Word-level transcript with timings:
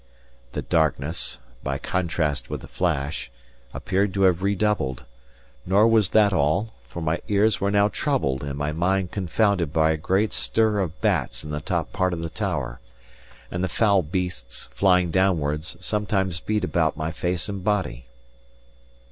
The 0.53 0.63
darkness, 0.63 1.37
by 1.61 1.77
contrast 1.77 2.49
with 2.49 2.61
the 2.61 2.67
flash, 2.67 3.29
appeared 3.71 4.15
to 4.15 4.23
have 4.23 4.41
redoubled; 4.41 5.03
nor 5.63 5.87
was 5.87 6.09
that 6.09 6.33
all, 6.33 6.73
for 6.87 7.03
my 7.03 7.21
ears 7.27 7.61
were 7.61 7.69
now 7.69 7.87
troubled 7.87 8.43
and 8.43 8.57
my 8.57 8.71
mind 8.71 9.11
confounded 9.11 9.71
by 9.71 9.91
a 9.91 9.97
great 9.97 10.33
stir 10.33 10.79
of 10.79 10.99
bats 11.01 11.43
in 11.43 11.51
the 11.51 11.61
top 11.61 11.93
part 11.93 12.13
of 12.13 12.21
the 12.21 12.29
tower, 12.31 12.79
and 13.51 13.63
the 13.63 13.69
foul 13.69 14.01
beasts, 14.01 14.69
flying 14.73 15.11
downwards, 15.11 15.77
sometimes 15.79 16.39
beat 16.39 16.63
about 16.63 16.97
my 16.97 17.11
face 17.11 17.47
and 17.47 17.63
body. 17.63 18.07